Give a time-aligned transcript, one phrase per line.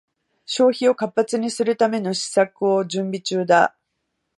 [0.47, 3.77] 消費を活発にするための施策を準備中だ